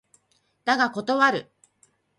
[0.65, 1.51] だが断る。